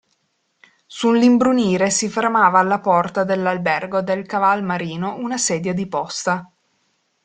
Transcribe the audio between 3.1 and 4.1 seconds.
dell'Albergo